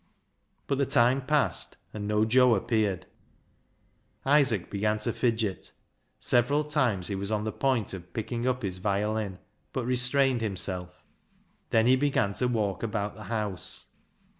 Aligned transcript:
But 0.65 0.79
the 0.79 0.87
time 0.87 1.23
passed 1.27 1.75
and 1.93 2.07
no 2.07 2.25
Joe 2.25 2.55
appeared, 2.55 3.05
Isaac 4.25 4.71
began 4.71 4.97
to 4.97 5.13
fidget. 5.13 5.73
Several 6.17 6.63
times 6.63 7.09
he 7.09 7.13
was 7.13 7.31
on 7.31 7.43
the 7.43 7.51
point 7.51 7.93
of 7.93 8.11
picking 8.11 8.47
up 8.47 8.63
his 8.63 8.79
violin, 8.79 9.37
but 9.73 9.85
re 9.85 9.95
strained 9.95 10.41
himself. 10.41 11.03
Then 11.69 11.85
he 11.85 11.95
began 11.95 12.33
to 12.41 12.47
walk 12.47 12.81
about 12.81 13.13
the 13.13 13.25
house. 13.25 13.91